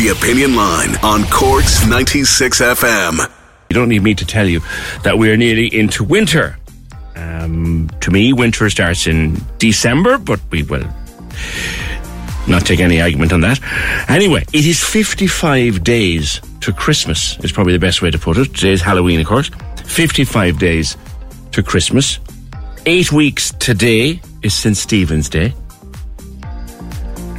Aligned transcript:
The 0.00 0.08
Opinion 0.08 0.56
Line 0.56 0.96
on 1.02 1.24
Corks 1.24 1.86
96 1.86 2.62
FM. 2.62 3.18
You 3.68 3.74
don't 3.74 3.90
need 3.90 4.02
me 4.02 4.14
to 4.14 4.24
tell 4.24 4.48
you 4.48 4.60
that 5.02 5.18
we 5.18 5.30
are 5.30 5.36
nearly 5.36 5.66
into 5.66 6.04
winter. 6.04 6.56
Um, 7.16 7.90
to 8.00 8.10
me, 8.10 8.32
winter 8.32 8.70
starts 8.70 9.06
in 9.06 9.36
December, 9.58 10.16
but 10.16 10.40
we 10.50 10.62
will 10.62 10.88
not 12.48 12.64
take 12.64 12.80
any 12.80 13.02
argument 13.02 13.34
on 13.34 13.42
that. 13.42 13.60
Anyway, 14.08 14.42
it 14.54 14.64
is 14.64 14.82
55 14.82 15.84
days 15.84 16.40
to 16.62 16.72
Christmas, 16.72 17.38
is 17.44 17.52
probably 17.52 17.74
the 17.74 17.78
best 17.78 18.00
way 18.00 18.10
to 18.10 18.18
put 18.18 18.38
it. 18.38 18.54
Today's 18.54 18.80
Halloween, 18.80 19.20
of 19.20 19.26
course. 19.26 19.50
55 19.84 20.58
days 20.58 20.96
to 21.52 21.62
Christmas. 21.62 22.20
Eight 22.86 23.12
weeks 23.12 23.52
today 23.58 24.22
is 24.40 24.54
St. 24.54 24.78
Stephen's 24.78 25.28
Day. 25.28 25.52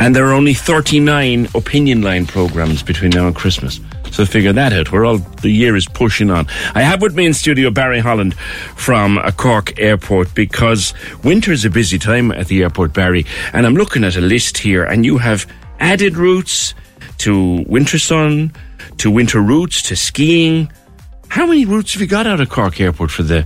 And 0.02 0.16
there 0.16 0.26
are 0.26 0.34
only 0.34 0.56
39 0.56 1.50
opinion 1.54 2.02
line 2.02 2.26
programs 2.26 2.82
between 2.82 3.12
now 3.12 3.28
and 3.28 3.36
Christmas. 3.36 3.80
So 4.10 4.26
figure 4.26 4.52
that 4.52 4.74
out. 4.74 4.92
Where 4.92 5.06
all 5.06 5.20
the 5.20 5.52
year 5.52 5.76
is 5.76 5.88
pushing 5.88 6.32
on. 6.32 6.48
I 6.74 6.82
have 6.82 7.04
with 7.04 7.14
me 7.14 7.28
in 7.28 7.36
studio 7.36 7.70
Barry 7.70 8.00
Holland 8.00 8.34
from 8.34 9.20
uh, 9.20 9.30
Cork 9.30 9.80
Airport 9.80 10.34
because 10.34 10.96
winter 11.24 11.52
is 11.52 11.66
a 11.66 11.70
busy 11.70 12.00
time 12.00 12.32
at 12.32 12.48
the 12.48 12.64
airport, 12.64 12.94
Barry. 12.94 13.28
And 13.54 13.64
I'm 13.64 13.76
looking 13.76 14.04
at 14.04 14.16
a 14.16 14.22
list 14.22 14.58
here, 14.58 14.84
and 14.84 15.06
you 15.06 15.20
have 15.20 15.46
added 15.80 16.18
routes 16.18 16.74
to 17.20 17.64
winter 17.68 18.00
sun, 18.00 18.54
to 18.98 19.12
winter 19.12 19.40
routes, 19.40 19.84
to 19.84 19.96
skiing. 19.96 20.72
How 21.28 21.46
many 21.46 21.64
routes 21.64 21.94
have 21.94 22.02
you 22.02 22.08
got 22.08 22.26
out 22.26 22.42
of 22.42 22.50
Cork 22.50 22.82
Airport 22.82 23.12
for 23.12 23.22
the 23.22 23.46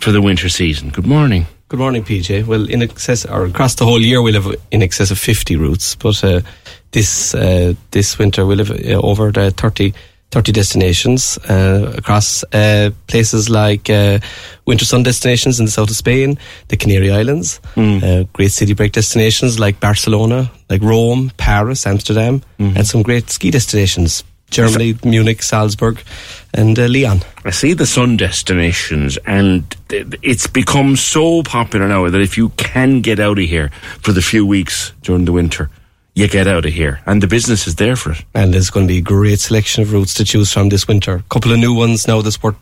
for 0.00 0.12
the 0.12 0.22
winter 0.22 0.48
season? 0.48 0.88
Good 0.88 1.06
morning. 1.06 1.46
Good 1.68 1.80
morning, 1.80 2.04
PJ. 2.04 2.46
Well, 2.46 2.68
in 2.68 2.82
excess 2.82 3.24
or 3.24 3.46
across 3.46 3.74
the 3.76 3.84
whole 3.86 4.00
year, 4.00 4.20
we'll 4.22 4.40
have 4.40 4.54
in 4.70 4.82
excess 4.82 5.10
of 5.10 5.18
fifty 5.18 5.56
routes, 5.56 5.96
but 5.96 6.22
uh, 6.22 6.40
this 6.92 7.34
uh, 7.34 7.72
this 7.90 8.18
winter 8.18 8.44
we'll 8.46 8.58
have 8.58 8.70
uh, 8.70 9.00
over 9.00 9.32
the 9.32 9.50
30, 9.50 9.94
30 10.30 10.52
destinations 10.52 11.38
uh, 11.48 11.94
across 11.96 12.44
uh, 12.52 12.90
places 13.06 13.48
like 13.48 13.88
uh, 13.88 14.18
winter 14.66 14.84
sun 14.84 15.02
destinations 15.02 15.58
in 15.58 15.64
the 15.64 15.70
south 15.72 15.90
of 15.90 15.96
Spain, 15.96 16.38
the 16.68 16.76
Canary 16.76 17.10
Islands, 17.10 17.60
Mm. 17.76 18.30
great 18.34 18.52
city 18.52 18.74
break 18.74 18.92
destinations 18.92 19.58
like 19.58 19.80
Barcelona, 19.80 20.50
like 20.68 20.82
Rome, 20.82 21.32
Paris, 21.38 21.86
Amsterdam, 21.86 22.42
Mm-hmm. 22.58 22.76
and 22.76 22.86
some 22.86 23.02
great 23.02 23.30
ski 23.30 23.50
destinations. 23.50 24.22
Germany, 24.54 24.96
Munich, 25.04 25.42
Salzburg, 25.42 26.00
and 26.52 26.78
uh, 26.78 26.86
Lyon. 26.86 27.20
I 27.44 27.50
see 27.50 27.72
the 27.74 27.86
sun 27.86 28.16
destinations, 28.16 29.16
and 29.26 29.64
it's 29.90 30.46
become 30.46 30.96
so 30.96 31.42
popular 31.42 31.88
now 31.88 32.08
that 32.08 32.20
if 32.20 32.36
you 32.38 32.50
can 32.50 33.00
get 33.00 33.18
out 33.18 33.38
of 33.38 33.44
here 33.44 33.70
for 34.00 34.12
the 34.12 34.22
few 34.22 34.46
weeks 34.46 34.92
during 35.02 35.24
the 35.24 35.32
winter, 35.32 35.70
you 36.14 36.28
get 36.28 36.46
out 36.46 36.64
of 36.64 36.72
here, 36.72 37.00
and 37.06 37.20
the 37.20 37.26
business 37.26 37.66
is 37.66 37.74
there 37.74 37.96
for 37.96 38.12
it. 38.12 38.24
and 38.34 38.54
there's 38.54 38.70
going 38.70 38.86
to 38.86 38.92
be 38.92 38.98
a 38.98 39.02
great 39.02 39.40
selection 39.40 39.82
of 39.82 39.92
routes 39.92 40.14
to 40.14 40.24
choose 40.24 40.52
from 40.52 40.68
this 40.68 40.86
winter. 40.86 41.16
A 41.16 41.22
couple 41.24 41.50
of 41.52 41.58
new 41.58 41.74
ones 41.74 42.06
now 42.06 42.22
that's 42.22 42.40
worth 42.40 42.56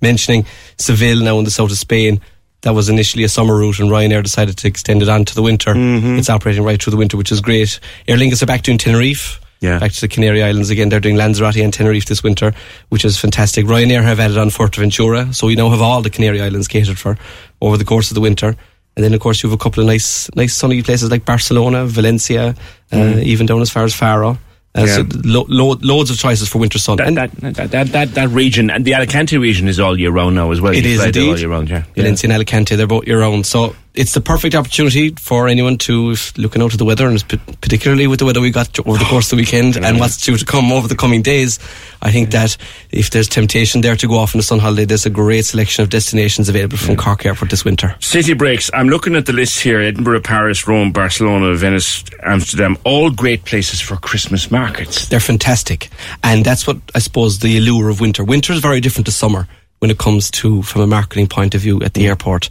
mentioning. 0.00 0.46
Seville 0.78 1.22
now 1.22 1.38
in 1.38 1.44
the 1.44 1.50
south 1.50 1.70
of 1.70 1.76
Spain. 1.76 2.20
That 2.62 2.72
was 2.72 2.88
initially 2.88 3.24
a 3.24 3.28
summer 3.28 3.54
route, 3.58 3.78
and 3.78 3.90
Ryanair 3.90 4.22
decided 4.22 4.56
to 4.56 4.68
extend 4.68 5.02
it 5.02 5.10
on 5.10 5.26
to 5.26 5.34
the 5.34 5.42
winter. 5.42 5.74
It's 5.76 6.30
operating 6.30 6.64
right 6.64 6.82
through 6.82 6.92
the 6.92 6.96
winter, 6.96 7.18
which 7.18 7.30
is 7.30 7.42
great. 7.42 7.78
Aer 8.08 8.16
Lingus 8.16 8.42
are 8.42 8.46
back 8.46 8.62
doing 8.62 8.78
Tenerife. 8.78 9.38
Yeah. 9.64 9.78
Back 9.78 9.92
to 9.92 10.00
the 10.00 10.08
Canary 10.08 10.42
Islands 10.42 10.70
again. 10.70 10.88
They're 10.90 11.00
doing 11.00 11.16
Lanzarote 11.16 11.56
and 11.64 11.72
Tenerife 11.72 12.06
this 12.06 12.22
winter, 12.22 12.52
which 12.90 13.04
is 13.04 13.18
fantastic. 13.18 13.66
Ryanair 13.66 14.02
have 14.02 14.20
added 14.20 14.38
on 14.38 14.48
Fuerteventura, 14.50 15.34
so 15.34 15.46
we 15.46 15.56
now 15.56 15.70
have 15.70 15.80
all 15.80 16.02
the 16.02 16.10
Canary 16.10 16.40
Islands 16.40 16.68
catered 16.68 16.98
for 16.98 17.16
over 17.60 17.76
the 17.76 17.84
course 17.84 18.10
of 18.10 18.14
the 18.14 18.20
winter. 18.20 18.56
And 18.96 19.02
then, 19.04 19.12
of 19.14 19.20
course, 19.20 19.42
you 19.42 19.48
have 19.50 19.58
a 19.58 19.62
couple 19.62 19.80
of 19.82 19.86
nice, 19.88 20.28
nice 20.36 20.54
sunny 20.54 20.82
places 20.82 21.10
like 21.10 21.24
Barcelona, 21.24 21.84
Valencia, 21.86 22.54
uh, 22.92 22.96
even 23.22 23.46
down 23.46 23.60
as 23.62 23.70
far 23.70 23.84
as 23.84 23.94
Faro. 23.94 24.38
Uh, 24.76 24.86
So 24.86 25.06
lo- 25.24 25.46
lo- 25.48 25.78
loads 25.82 26.10
of 26.10 26.16
choices 26.18 26.48
for 26.48 26.58
winter 26.58 26.78
sun. 26.78 26.96
That, 26.98 27.06
and 27.08 27.16
that, 27.16 27.30
that, 27.54 27.70
that, 27.70 27.86
that, 27.92 28.14
that 28.14 28.28
region, 28.30 28.70
and 28.70 28.84
the 28.84 28.94
Alicante 28.94 29.38
region 29.38 29.66
is 29.68 29.78
all 29.80 29.98
year 29.98 30.10
round 30.10 30.34
now 30.36 30.50
as 30.52 30.60
well. 30.60 30.74
It 30.74 30.84
You 30.84 30.92
is 30.94 31.04
indeed. 31.04 31.28
all 31.28 31.38
year 31.38 31.48
round, 31.48 31.68
yeah. 31.70 31.84
Valencia 31.96 32.26
and 32.28 32.34
Alicante, 32.34 32.76
they're 32.76 32.86
both 32.86 33.06
year 33.06 33.20
round. 33.20 33.46
So 33.46 33.74
it's 33.94 34.12
the 34.12 34.20
perfect 34.20 34.56
opportunity 34.56 35.10
for 35.10 35.46
anyone 35.46 35.78
to, 35.78 36.10
if 36.10 36.36
looking 36.36 36.60
out 36.60 36.72
at 36.72 36.78
the 36.78 36.84
weather, 36.84 37.08
and 37.08 37.22
particularly 37.60 38.08
with 38.08 38.18
the 38.18 38.24
weather 38.24 38.40
we 38.40 38.50
got 38.50 38.76
over 38.86 38.98
the 38.98 39.04
course 39.04 39.26
of 39.26 39.36
the 39.36 39.42
weekend 39.42 39.76
and 39.76 40.00
what's 40.00 40.16
due 40.16 40.36
to 40.36 40.44
come 40.44 40.72
over 40.72 40.88
the 40.88 40.96
coming 40.96 41.22
days, 41.22 41.60
I 42.02 42.10
think 42.10 42.32
that 42.32 42.56
if 42.90 43.10
there's 43.10 43.28
temptation 43.28 43.82
there 43.82 43.94
to 43.94 44.08
go 44.08 44.16
off 44.16 44.34
on 44.34 44.40
a 44.40 44.42
sun 44.42 44.58
holiday, 44.58 44.84
there's 44.84 45.06
a 45.06 45.10
great 45.10 45.44
selection 45.44 45.84
of 45.84 45.90
destinations 45.90 46.48
available 46.48 46.76
from 46.76 46.96
Cork 46.96 47.24
Airport 47.24 47.50
this 47.50 47.64
winter. 47.64 47.94
City 48.00 48.34
breaks. 48.34 48.68
I'm 48.74 48.88
looking 48.88 49.14
at 49.14 49.26
the 49.26 49.32
list 49.32 49.60
here 49.60 49.80
Edinburgh, 49.80 50.22
Paris, 50.22 50.66
Rome, 50.66 50.90
Barcelona, 50.90 51.54
Venice, 51.54 52.04
Amsterdam. 52.22 52.76
All 52.82 53.10
great 53.10 53.44
places 53.44 53.80
for 53.80 53.96
Christmas 53.96 54.50
markets. 54.50 55.06
They're 55.08 55.20
fantastic. 55.20 55.88
And 56.24 56.44
that's 56.44 56.66
what 56.66 56.78
I 56.96 56.98
suppose 56.98 57.38
the 57.38 57.58
allure 57.58 57.90
of 57.90 58.00
winter. 58.00 58.24
Winter 58.24 58.52
is 58.52 58.58
very 58.58 58.80
different 58.80 59.06
to 59.06 59.12
summer 59.12 59.46
when 59.78 59.90
it 59.90 59.98
comes 59.98 60.30
to, 60.30 60.62
from 60.62 60.82
a 60.82 60.86
marketing 60.86 61.26
point 61.26 61.54
of 61.54 61.60
view 61.60 61.80
at 61.82 61.94
the 61.94 62.06
airport. 62.06 62.48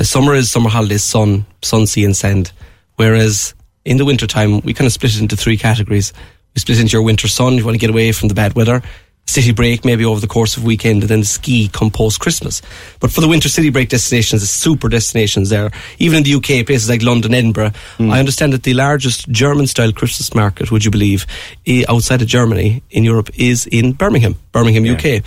Summer 0.00 0.34
is 0.34 0.50
summer 0.50 0.70
holidays, 0.70 1.04
sun, 1.04 1.46
sun, 1.62 1.86
sea, 1.86 2.04
and 2.04 2.16
sand. 2.16 2.52
Whereas 2.96 3.54
in 3.84 3.98
the 3.98 4.04
winter 4.04 4.26
time, 4.26 4.60
we 4.60 4.74
kind 4.74 4.86
of 4.86 4.92
split 4.92 5.14
it 5.14 5.20
into 5.20 5.36
three 5.36 5.56
categories. 5.56 6.12
We 6.54 6.60
split 6.60 6.80
into 6.80 6.92
your 6.92 7.02
winter 7.02 7.28
sun, 7.28 7.54
you 7.54 7.64
want 7.64 7.74
to 7.74 7.78
get 7.78 7.90
away 7.90 8.12
from 8.12 8.28
the 8.28 8.34
bad 8.34 8.54
weather. 8.54 8.82
City 9.26 9.52
break, 9.52 9.84
maybe 9.84 10.04
over 10.04 10.20
the 10.20 10.26
course 10.26 10.56
of 10.56 10.64
weekend, 10.64 11.02
and 11.02 11.08
then 11.08 11.24
ski 11.24 11.68
come 11.68 11.90
post 11.90 12.18
Christmas. 12.18 12.60
But 12.98 13.12
for 13.12 13.20
the 13.20 13.28
winter 13.28 13.48
city 13.48 13.70
break 13.70 13.88
destinations, 13.88 14.42
the 14.42 14.48
super 14.48 14.88
destinations 14.88 15.48
there, 15.48 15.70
even 15.98 16.18
in 16.18 16.24
the 16.24 16.34
UK, 16.34 16.66
places 16.66 16.88
like 16.88 17.02
London, 17.02 17.32
Edinburgh, 17.32 17.70
hmm. 17.98 18.10
I 18.10 18.18
understand 18.18 18.52
that 18.52 18.64
the 18.64 18.74
largest 18.74 19.28
German 19.28 19.68
style 19.68 19.92
Christmas 19.92 20.34
market, 20.34 20.72
would 20.72 20.84
you 20.84 20.90
believe, 20.90 21.24
outside 21.88 22.20
of 22.20 22.28
Germany 22.28 22.82
in 22.90 23.04
Europe 23.04 23.30
is 23.38 23.66
in 23.66 23.92
Birmingham, 23.92 24.36
Birmingham, 24.50 24.84
UK. 24.84 25.22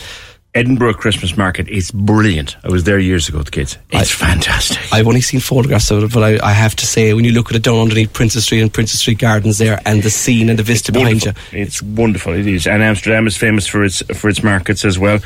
Edinburgh 0.56 0.94
Christmas 0.94 1.36
market 1.36 1.68
is 1.68 1.92
brilliant. 1.92 2.56
I 2.64 2.70
was 2.70 2.86
there 2.86 2.98
years 2.98 3.28
ago 3.28 3.40
with 3.40 3.48
the 3.48 3.52
kids. 3.52 3.78
It's 3.92 4.10
fantastic. 4.10 4.80
I've 4.92 5.06
only 5.06 5.20
seen 5.20 5.42
photographs 5.42 5.92
of 5.92 6.04
it, 6.04 6.14
but 6.14 6.24
I, 6.24 6.48
I 6.48 6.54
have 6.54 6.76
to 6.78 6.86
say, 6.86 7.14
when 7.14 7.26
you 7.26 7.34
look 7.34 7.50
at 7.50 7.58
it 7.58 7.64
down 7.64 7.78
underneath 7.78 8.14
Princes 8.14 8.46
Street 8.46 8.62
and 8.62 8.74
Princes 8.74 9.02
Street 9.02 9.20
Gardens 9.20 9.58
there, 9.58 9.82
and 9.86 10.02
the 10.02 10.10
scene 10.10 10.50
and 10.50 10.58
the 10.58 10.64
vista 10.64 10.94
behind 10.94 11.26
you. 11.26 11.34
It's 11.52 11.82
wonderful. 11.82 12.34
It 12.34 12.48
is, 12.48 12.68
and 12.68 12.82
Amsterdam 12.82 13.28
is 13.28 13.36
famous 13.36 13.68
for 13.68 13.84
its 13.84 14.02
for 14.18 14.30
its 14.30 14.44
markets 14.44 14.86
as 14.86 14.98
well. 14.98 15.20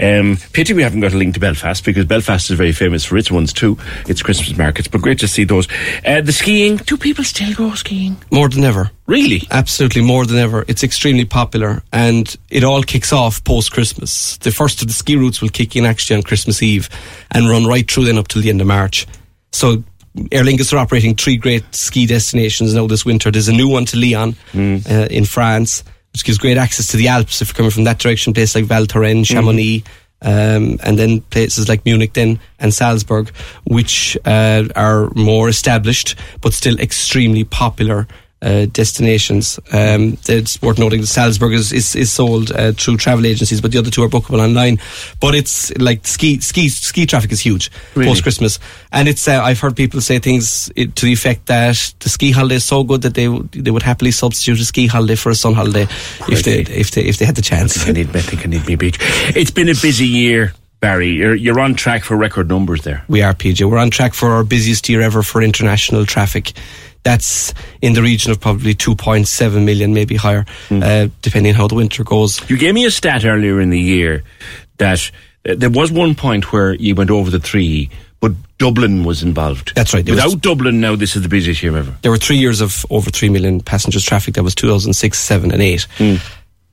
Um, 0.00 0.38
pity 0.52 0.74
we 0.74 0.82
haven't 0.82 1.00
got 1.00 1.12
a 1.12 1.16
link 1.16 1.34
to 1.34 1.40
Belfast 1.40 1.84
because 1.84 2.04
Belfast 2.04 2.50
is 2.50 2.56
very 2.56 2.72
famous 2.72 3.04
for 3.04 3.16
its 3.16 3.30
ones 3.30 3.52
too. 3.52 3.76
Its 4.06 4.22
Christmas 4.22 4.56
markets, 4.56 4.86
but 4.86 5.00
great 5.00 5.18
to 5.18 5.28
see 5.28 5.44
those. 5.44 5.66
Uh, 6.06 6.20
the 6.20 6.32
skiing. 6.32 6.76
Do 6.76 6.96
people 6.96 7.24
still 7.24 7.52
go 7.54 7.74
skiing? 7.74 8.16
more 8.30 8.48
than 8.48 8.64
ever. 8.64 8.90
Really? 9.06 9.42
Absolutely, 9.50 10.02
more 10.02 10.26
than 10.26 10.36
ever. 10.36 10.66
It's 10.68 10.84
extremely 10.84 11.24
popular, 11.24 11.82
and 11.92 12.36
it 12.50 12.62
all 12.62 12.82
kicks 12.82 13.10
off 13.10 13.42
post 13.42 13.72
Christmas. 13.72 14.36
The 14.36 14.50
first 14.50 14.67
of 14.82 14.88
the 14.88 14.94
ski 14.94 15.16
routes 15.16 15.40
will 15.40 15.48
kick 15.48 15.76
in 15.76 15.84
actually 15.84 16.16
on 16.16 16.22
Christmas 16.22 16.62
Eve 16.62 16.88
and 17.30 17.48
run 17.48 17.66
right 17.66 17.90
through 17.90 18.04
then 18.04 18.18
up 18.18 18.28
till 18.28 18.42
the 18.42 18.50
end 18.50 18.60
of 18.60 18.66
March. 18.66 19.06
So, 19.52 19.82
Aer 20.32 20.42
Lingus 20.42 20.72
are 20.72 20.78
operating 20.78 21.14
three 21.14 21.36
great 21.36 21.64
ski 21.74 22.06
destinations 22.06 22.74
now 22.74 22.86
this 22.86 23.04
winter. 23.04 23.30
There's 23.30 23.48
a 23.48 23.52
new 23.52 23.68
one 23.68 23.84
to 23.86 23.96
Lyon 23.96 24.36
uh, 24.88 25.06
in 25.10 25.24
France, 25.24 25.84
which 26.12 26.24
gives 26.24 26.38
great 26.38 26.56
access 26.56 26.88
to 26.88 26.96
the 26.96 27.08
Alps 27.08 27.40
if 27.40 27.48
you're 27.48 27.54
coming 27.54 27.70
from 27.70 27.84
that 27.84 27.98
direction. 27.98 28.32
Places 28.34 28.56
like 28.56 28.64
Val 28.64 28.84
Thorens, 28.84 29.28
Chamonix. 29.28 29.84
Um, 30.20 30.80
and 30.82 30.98
then 30.98 31.20
places 31.20 31.68
like 31.68 31.84
Munich 31.84 32.14
then 32.14 32.40
and 32.58 32.74
Salzburg, 32.74 33.28
which 33.64 34.18
uh, 34.24 34.64
are 34.74 35.10
more 35.14 35.48
established 35.48 36.16
but 36.40 36.52
still 36.52 36.78
extremely 36.80 37.44
popular 37.44 38.08
uh, 38.40 38.66
destinations. 38.66 39.58
Um, 39.72 40.16
it's 40.28 40.60
worth 40.62 40.78
noting 40.78 41.00
that 41.00 41.06
Salzburg 41.08 41.52
is, 41.52 41.72
is, 41.72 41.96
is 41.96 42.12
sold 42.12 42.52
uh, 42.52 42.72
through 42.72 42.96
travel 42.98 43.26
agencies, 43.26 43.60
but 43.60 43.72
the 43.72 43.78
other 43.78 43.90
two 43.90 44.02
are 44.04 44.08
bookable 44.08 44.40
online. 44.40 44.78
But 45.20 45.34
it's 45.34 45.76
like 45.78 46.06
ski 46.06 46.40
ski 46.40 46.68
ski 46.68 47.04
traffic 47.06 47.32
is 47.32 47.40
huge 47.40 47.70
Really? 47.94 48.08
post 48.08 48.22
Christmas, 48.22 48.58
and 48.92 49.08
it's 49.08 49.26
uh, 49.26 49.42
I've 49.42 49.58
heard 49.60 49.76
people 49.76 50.00
say 50.00 50.18
things 50.20 50.70
to 50.76 51.06
the 51.06 51.12
effect 51.12 51.46
that 51.46 51.94
the 52.00 52.08
ski 52.08 52.30
holiday 52.30 52.56
is 52.56 52.64
so 52.64 52.84
good 52.84 53.02
that 53.02 53.14
they 53.14 53.26
w- 53.26 53.48
they 53.52 53.70
would 53.70 53.82
happily 53.82 54.10
substitute 54.12 54.60
a 54.60 54.64
ski 54.64 54.86
holiday 54.86 55.16
for 55.16 55.30
a 55.30 55.34
sun 55.34 55.54
holiday 55.54 55.86
if 56.28 56.42
they 56.44 56.60
if 56.60 56.92
they 56.92 57.02
if 57.02 57.16
they 57.18 57.24
had 57.26 57.34
the 57.36 57.42
chance. 57.42 57.88
I 57.88 57.92
need. 57.92 58.14
I 58.14 58.20
think 58.20 58.44
I 58.44 58.48
need 58.48 58.66
me 58.66 58.76
beach. 58.76 58.98
It's 59.34 59.50
been 59.50 59.68
a 59.68 59.74
busy 59.74 60.06
year, 60.06 60.52
Barry. 60.80 61.10
You're 61.10 61.34
you're 61.34 61.58
on 61.60 61.74
track 61.74 62.04
for 62.04 62.16
record 62.16 62.48
numbers 62.48 62.82
there. 62.82 63.02
We 63.08 63.22
are 63.22 63.34
PJ. 63.34 63.68
We're 63.68 63.78
on 63.78 63.90
track 63.90 64.14
for 64.14 64.30
our 64.30 64.44
busiest 64.44 64.88
year 64.88 65.00
ever 65.00 65.22
for 65.22 65.42
international 65.42 66.06
traffic. 66.06 66.52
That's 67.08 67.54
in 67.80 67.94
the 67.94 68.02
region 68.02 68.30
of 68.32 68.38
probably 68.38 68.74
2.7 68.74 69.64
million, 69.64 69.94
maybe 69.94 70.14
higher, 70.16 70.44
uh, 70.70 71.08
depending 71.22 71.54
on 71.54 71.56
how 71.60 71.66
the 71.66 71.74
winter 71.74 72.04
goes. 72.04 72.38
You 72.50 72.58
gave 72.58 72.74
me 72.74 72.84
a 72.84 72.90
stat 72.90 73.24
earlier 73.24 73.62
in 73.62 73.70
the 73.70 73.80
year 73.80 74.22
that 74.76 75.10
uh, 75.48 75.54
there 75.56 75.70
was 75.70 75.90
one 75.90 76.14
point 76.14 76.52
where 76.52 76.74
you 76.74 76.94
went 76.94 77.10
over 77.10 77.30
the 77.30 77.38
three, 77.40 77.88
but 78.20 78.32
Dublin 78.58 79.04
was 79.04 79.22
involved. 79.22 79.72
That's 79.74 79.94
right, 79.94 80.04
there 80.04 80.14
was- 80.16 80.24
Without 80.24 80.42
Dublin, 80.42 80.80
now 80.80 80.96
this 80.96 81.16
is 81.16 81.22
the 81.22 81.30
busiest 81.30 81.62
year 81.62 81.74
ever. 81.78 81.96
There 82.02 82.10
were 82.10 82.18
three 82.18 82.36
years 82.36 82.60
of 82.60 82.84
over 82.90 83.08
3 83.10 83.30
million 83.30 83.60
passengers 83.62 84.04
traffic. 84.04 84.34
That 84.34 84.42
was 84.44 84.54
2006, 84.54 85.18
7 85.18 85.50
and 85.50 85.62
8. 85.62 85.86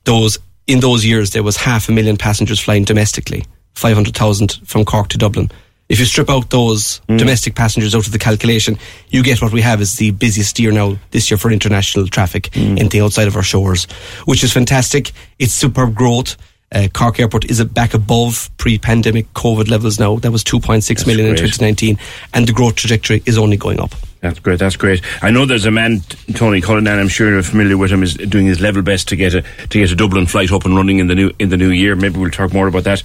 Those, 0.04 0.38
in 0.66 0.80
those 0.80 1.06
years, 1.06 1.30
there 1.30 1.42
was 1.44 1.56
half 1.56 1.88
a 1.88 1.92
million 1.92 2.16
passengers 2.18 2.60
flying 2.60 2.84
domestically, 2.84 3.44
500,000 3.74 4.60
from 4.66 4.84
Cork 4.84 5.08
to 5.08 5.18
Dublin. 5.18 5.50
If 5.88 6.00
you 6.00 6.04
strip 6.04 6.28
out 6.28 6.50
those 6.50 7.00
domestic 7.06 7.54
passengers 7.54 7.94
out 7.94 8.06
of 8.06 8.12
the 8.12 8.18
calculation, 8.18 8.76
you 9.08 9.22
get 9.22 9.40
what 9.40 9.52
we 9.52 9.60
have 9.60 9.80
is 9.80 9.96
the 9.96 10.10
busiest 10.10 10.58
year 10.58 10.72
now 10.72 10.96
this 11.12 11.30
year 11.30 11.38
for 11.38 11.50
international 11.52 12.08
traffic, 12.08 12.56
anything 12.56 13.00
outside 13.00 13.28
of 13.28 13.36
our 13.36 13.42
shores, 13.42 13.84
which 14.24 14.42
is 14.42 14.52
fantastic. 14.52 15.12
It's 15.38 15.52
superb 15.52 15.94
growth. 15.94 16.36
Uh, 16.72 16.88
Cork 16.92 17.20
Airport 17.20 17.48
is 17.48 17.62
back 17.62 17.94
above 17.94 18.50
pre-pandemic 18.58 19.32
COVID 19.34 19.70
levels 19.70 20.00
now. 20.00 20.16
That 20.16 20.32
was 20.32 20.42
2.6 20.42 21.06
million 21.06 21.26
in 21.26 21.32
great. 21.34 21.52
2019, 21.52 21.98
and 22.34 22.48
the 22.48 22.52
growth 22.52 22.74
trajectory 22.74 23.22
is 23.24 23.38
only 23.38 23.56
going 23.56 23.78
up. 23.78 23.94
That's 24.28 24.40
great. 24.40 24.58
That's 24.58 24.76
great. 24.76 25.02
I 25.22 25.30
know 25.30 25.46
there's 25.46 25.66
a 25.66 25.70
man, 25.70 26.00
Tony 26.34 26.60
Cullinan. 26.60 26.98
I'm 26.98 27.08
sure 27.08 27.30
you're 27.30 27.42
familiar 27.42 27.76
with 27.76 27.90
him. 27.90 28.02
Is 28.02 28.14
doing 28.14 28.46
his 28.46 28.60
level 28.60 28.82
best 28.82 29.08
to 29.08 29.16
get 29.16 29.34
a 29.34 29.42
to 29.42 29.78
get 29.78 29.90
a 29.92 29.96
Dublin 29.96 30.26
flight 30.26 30.52
up 30.52 30.64
and 30.64 30.76
running 30.76 30.98
in 30.98 31.06
the 31.06 31.14
new 31.14 31.30
in 31.38 31.48
the 31.48 31.56
new 31.56 31.70
year. 31.70 31.94
Maybe 31.96 32.18
we'll 32.18 32.30
talk 32.30 32.52
more 32.52 32.66
about 32.68 32.84
that 32.84 33.00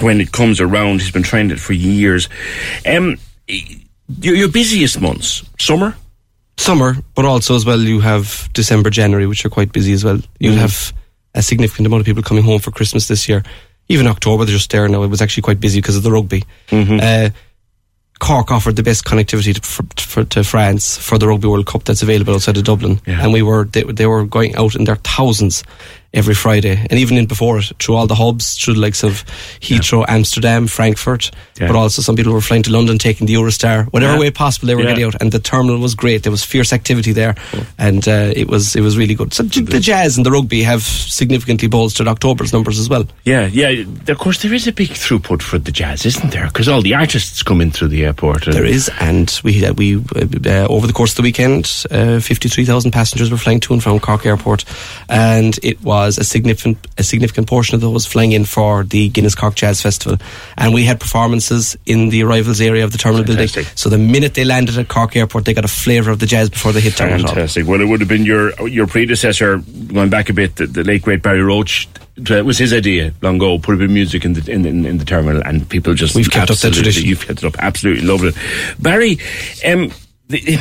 when 0.00 0.20
it 0.20 0.32
comes 0.32 0.60
around. 0.60 1.00
He's 1.00 1.10
been 1.10 1.22
trying 1.22 1.50
it 1.50 1.60
for 1.60 1.72
years. 1.72 2.28
Um, 2.86 3.16
your, 3.48 4.34
your 4.34 4.48
busiest 4.48 5.00
months, 5.00 5.42
summer. 5.58 5.96
summer, 6.56 6.96
but 7.14 7.24
also 7.24 7.54
as 7.54 7.64
well 7.64 7.78
you 7.78 8.00
have 8.00 8.48
December, 8.52 8.90
January, 8.90 9.26
which 9.26 9.44
are 9.44 9.50
quite 9.50 9.72
busy 9.72 9.92
as 9.92 10.04
well. 10.04 10.18
You'll 10.38 10.54
have 10.56 10.92
a 11.34 11.42
significant 11.42 11.86
amount 11.86 12.00
of 12.00 12.06
people 12.06 12.22
coming 12.22 12.44
home 12.44 12.60
for 12.60 12.70
Christmas 12.70 13.08
this 13.08 13.28
year. 13.28 13.42
Even 13.88 14.06
October, 14.06 14.44
they're 14.44 14.54
just 14.54 14.70
there 14.70 14.88
now. 14.88 15.02
It 15.04 15.08
was 15.08 15.22
actually 15.22 15.42
quite 15.42 15.60
busy 15.60 15.80
because 15.80 15.96
of 15.96 16.02
the 16.02 16.10
rugby. 16.10 16.42
Uh, 17.00 17.30
Cork 18.18 18.50
offered 18.50 18.76
the 18.76 18.82
best 18.82 19.04
connectivity 19.04 19.54
to, 19.54 19.60
for, 19.60 19.84
for, 20.00 20.24
to 20.24 20.42
France 20.42 20.96
for 20.96 21.18
the 21.18 21.28
Rugby 21.28 21.48
World 21.48 21.66
Cup 21.66 21.84
that's 21.84 22.02
available 22.02 22.34
outside 22.34 22.56
of 22.56 22.64
Dublin, 22.64 23.00
Yeah. 23.06 23.22
and 23.22 23.32
we 23.32 23.42
were 23.42 23.64
they, 23.66 23.82
they 23.82 24.06
were 24.06 24.24
going 24.24 24.56
out 24.56 24.74
in 24.74 24.84
their 24.84 24.96
thousands 24.96 25.62
every 26.16 26.34
Friday, 26.34 26.84
and 26.90 26.98
even 26.98 27.16
in 27.18 27.26
before 27.26 27.58
it 27.58 27.70
through 27.78 27.94
all 27.94 28.06
the 28.08 28.14
hubs, 28.16 28.56
through 28.56 28.74
the 28.74 28.80
likes 28.80 29.04
of 29.04 29.24
Heathrow, 29.60 30.04
Amsterdam, 30.08 30.66
Frankfurt, 30.66 31.30
Yeah. 31.60 31.68
but 31.68 31.76
also 31.76 32.02
some 32.02 32.16
people 32.16 32.32
were 32.32 32.40
flying 32.40 32.62
to 32.64 32.72
London, 32.72 32.98
taking 32.98 33.26
the 33.26 33.34
Eurostar, 33.34 33.86
whatever 33.92 34.14
Yeah. 34.14 34.18
way 34.20 34.30
possible 34.30 34.66
they 34.66 34.74
were 34.74 34.82
Yeah. 34.82 34.88
getting 34.90 35.04
out, 35.04 35.14
and 35.20 35.30
the 35.30 35.38
terminal 35.38 35.78
was 35.78 35.94
great. 35.94 36.22
There 36.24 36.32
was 36.32 36.42
fierce 36.42 36.72
activity 36.72 37.12
there, 37.12 37.34
and 37.78 38.06
uh, 38.08 38.32
it 38.34 38.48
was 38.48 38.74
it 38.74 38.80
was 38.80 38.96
really 38.96 39.14
good. 39.14 39.32
So 39.34 39.44
j- 39.44 39.60
the 39.60 39.78
jazz 39.80 40.16
and 40.16 40.26
the 40.26 40.30
rugby 40.30 40.62
have 40.64 40.82
significantly 40.82 41.68
bolstered 41.68 42.08
October's 42.08 42.52
numbers 42.52 42.78
as 42.78 42.88
well. 42.88 43.06
Yeah, 43.24 43.46
yeah. 43.52 43.84
Of 44.08 44.18
course, 44.18 44.38
there 44.42 44.54
is 44.54 44.66
a 44.66 44.72
big 44.72 44.90
throughput 44.90 45.42
for 45.42 45.58
the 45.58 45.72
jazz, 45.72 46.06
isn't 46.06 46.30
there? 46.32 46.46
Because 46.46 46.68
all 46.68 46.82
the 46.82 46.94
artists 46.94 47.42
come 47.42 47.60
in 47.60 47.70
through 47.70 47.88
the 47.88 48.04
airport. 48.04 48.46
and- 48.46 48.54
There 48.56 48.64
is, 48.64 48.90
and 49.00 49.28
we 49.44 49.64
uh, 49.66 49.72
we 49.74 49.96
uh, 49.96 50.66
over 50.68 50.86
the 50.86 50.92
course 50.94 51.12
of 51.12 51.16
the 51.16 51.22
weekend, 51.22 51.70
uh, 51.90 52.20
fifty 52.20 52.48
three 52.48 52.64
thousand 52.64 52.90
passengers 52.92 53.30
were 53.30 53.36
flying 53.38 53.60
to 53.60 53.72
and 53.74 53.82
from 53.82 53.98
Cork 54.00 54.24
Airport, 54.26 54.64
and 55.08 55.58
it 55.62 55.82
was 55.82 56.05
a 56.06 56.24
significant 56.24 56.78
a 56.98 57.02
significant 57.02 57.48
portion 57.48 57.74
of 57.74 57.80
those 57.80 58.06
flying 58.06 58.32
in 58.32 58.44
for 58.44 58.84
the 58.84 59.08
Guinness 59.08 59.34
Cork 59.34 59.54
Jazz 59.54 59.82
Festival, 59.82 60.18
and 60.56 60.72
we 60.72 60.84
had 60.84 61.00
performances 61.00 61.76
in 61.86 62.08
the 62.10 62.22
arrivals 62.22 62.60
area 62.60 62.84
of 62.84 62.92
the 62.92 62.98
terminal 62.98 63.24
building. 63.24 63.48
So 63.74 63.88
the 63.88 63.98
minute 63.98 64.34
they 64.34 64.44
landed 64.44 64.78
at 64.78 64.88
Cork 64.88 65.16
Airport, 65.16 65.44
they 65.44 65.54
got 65.54 65.64
a 65.64 65.68
flavour 65.68 66.10
of 66.10 66.18
the 66.18 66.26
jazz 66.26 66.50
before 66.50 66.72
they 66.72 66.80
hit 66.80 66.94
top. 66.94 67.08
Fantastic. 67.08 67.66
Well, 67.66 67.80
it 67.80 67.88
would 67.88 68.00
have 68.00 68.08
been 68.08 68.24
your 68.24 68.68
your 68.68 68.86
predecessor, 68.86 69.58
going 69.58 70.10
back 70.10 70.28
a 70.28 70.32
bit, 70.32 70.56
the, 70.56 70.66
the 70.66 70.84
late 70.84 71.02
great 71.02 71.22
Barry 71.22 71.42
Roach. 71.42 71.88
It 72.16 72.46
was 72.46 72.58
his 72.58 72.72
idea 72.72 73.12
long 73.20 73.36
ago. 73.36 73.58
Put 73.58 73.74
a 73.74 73.78
bit 73.78 73.84
of 73.86 73.90
music 73.90 74.24
in 74.24 74.32
the 74.32 74.50
in, 74.50 74.64
in, 74.64 74.86
in 74.86 74.98
the 74.98 75.04
terminal, 75.04 75.42
and 75.44 75.68
people 75.68 75.94
just 75.94 76.14
We've 76.14 76.30
kept 76.30 76.50
up 76.50 76.58
that 76.58 76.72
tradition. 76.72 77.04
You've 77.04 77.26
kept 77.26 77.42
it 77.42 77.46
up. 77.46 77.56
Absolutely 77.58 78.06
loved 78.06 78.24
it, 78.24 78.34
Barry. 78.78 79.18
Um, 79.66 79.92
the, 80.28 80.58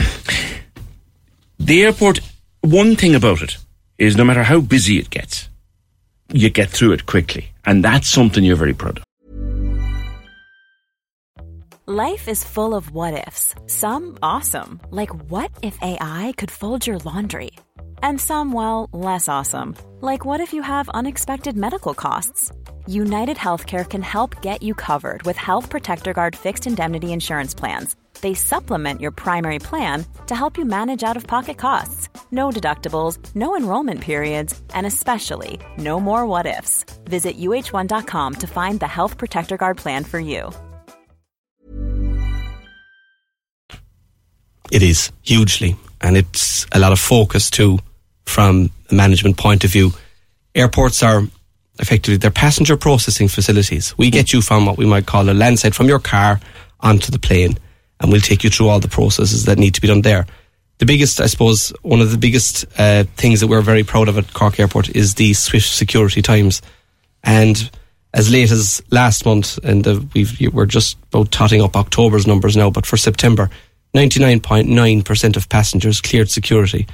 the 1.60 1.84
airport. 1.84 2.20
One 2.62 2.96
thing 2.96 3.14
about 3.14 3.44
it 3.44 3.58
is, 3.98 4.18
no 4.18 4.24
matter 4.24 4.44
how 4.44 4.60
busy 4.60 5.00
it 5.00 5.10
gets, 5.10 5.50
you 6.34 6.50
get 6.50 6.70
through 6.70 6.94
it 6.94 7.06
quickly, 7.06 7.52
and 7.66 7.84
that's 7.84 8.10
something 8.10 8.44
you're 8.44 8.56
very 8.56 8.74
proud 8.74 8.98
of. 8.98 9.04
Life 11.88 12.28
is 12.28 12.44
full 12.44 12.74
of 12.74 12.90
what 12.90 13.28
ifs. 13.28 13.54
Some 13.68 14.18
awesome, 14.24 14.82
like 14.90 15.14
what 15.30 15.52
if 15.62 15.78
AI 15.84 16.34
could 16.36 16.50
fold 16.50 16.88
your 16.88 16.98
laundry? 16.98 17.52
And 18.02 18.20
some, 18.20 18.54
well, 18.54 18.90
less 18.92 19.30
awesome, 19.30 19.76
like 20.02 20.26
what 20.26 20.42
if 20.42 20.52
you 20.52 20.64
have 20.64 20.90
unexpected 20.90 21.56
medical 21.56 21.94
costs? 21.94 22.52
United 22.88 23.38
Healthcare 23.38 23.88
can 23.88 24.02
help 24.02 24.42
get 24.42 24.64
you 24.64 24.74
covered 24.74 25.22
with 25.24 25.38
Health 25.38 25.70
Protector 25.70 26.12
Guard 26.14 26.36
fixed 26.36 26.66
indemnity 26.66 27.14
insurance 27.14 27.54
plans. 27.54 27.96
They 28.22 28.34
supplement 28.34 29.00
your 29.02 29.12
primary 29.12 29.60
plan 29.60 30.06
to 30.26 30.36
help 30.36 30.58
you 30.58 30.66
manage 30.66 31.04
out 31.04 31.18
of 31.18 31.28
pocket 31.28 31.58
costs. 31.58 32.10
No 32.36 32.50
deductibles, 32.50 33.18
no 33.34 33.56
enrollment 33.56 34.02
periods, 34.02 34.62
and 34.74 34.86
especially 34.86 35.58
no 35.78 36.02
more 36.02 36.28
what 36.28 36.46
ifs. 36.46 36.84
Visit 37.06 37.38
uh1.com 37.38 38.34
to 38.36 38.48
find 38.48 38.78
the 38.82 38.88
Health 38.88 39.18
Protector 39.18 39.56
Guard 39.56 39.78
plan 39.78 40.04
for 40.04 40.20
you. 40.20 40.52
It 44.70 44.84
is 44.84 45.14
hugely, 45.22 45.78
and 46.02 46.18
it's 46.18 46.66
a 46.74 46.80
lot 46.80 46.92
of 46.92 47.00
focus 47.00 47.50
too 47.50 47.80
from 48.26 48.70
a 48.92 48.94
management 48.94 49.38
point 49.38 49.64
of 49.64 49.72
view. 49.72 49.92
Airports 50.56 51.04
are 51.04 51.24
effectively 51.80 52.18
they're 52.18 52.32
passenger 52.32 52.76
processing 52.76 53.30
facilities. 53.30 53.98
We 53.98 54.10
get 54.10 54.34
you 54.34 54.42
from 54.42 54.66
what 54.66 54.78
we 54.78 54.86
might 54.86 55.06
call 55.06 55.30
a 55.30 55.32
landside 55.32 55.74
from 55.74 55.88
your 55.88 56.00
car 56.00 56.42
onto 56.82 57.14
the 57.14 57.20
plane, 57.20 57.58
and 58.02 58.12
we'll 58.12 58.20
take 58.20 58.44
you 58.44 58.50
through 58.50 58.68
all 58.68 58.82
the 58.82 58.90
processes 58.90 59.46
that 59.46 59.58
need 59.58 59.74
to 59.76 59.82
be 59.82 59.88
done 59.88 60.02
there. 60.02 60.26
The 60.78 60.86
biggest, 60.86 61.22
I 61.22 61.28
suppose, 61.28 61.70
one 61.84 62.02
of 62.02 62.12
the 62.12 62.18
biggest 62.18 62.66
uh, 62.78 63.06
things 63.16 63.40
that 63.40 63.48
we're 63.48 63.62
very 63.62 63.84
proud 63.84 64.10
of 64.10 64.18
at 64.18 64.34
Cork 64.34 64.60
Airport 64.60 64.90
is 64.96 65.16
the 65.16 65.34
swift 65.34 65.70
security 65.70 66.22
times, 66.22 66.62
and 67.24 67.70
as 68.14 68.32
late 68.32 68.52
as 68.52 68.82
last 68.92 69.26
month, 69.26 69.58
and 69.64 69.88
uh, 69.88 70.00
we've 70.14 70.54
we're 70.54 70.66
just 70.66 70.98
about 71.14 71.32
totting 71.32 71.62
up 71.62 71.76
October's 71.76 72.28
numbers 72.28 72.58
now, 72.58 72.70
but 72.70 72.86
for 72.86 72.98
September, 72.98 73.50
99.9% 73.96 75.38
of 75.38 75.48
passengers 75.48 76.02
cleared 76.02 76.30
security 76.30 76.88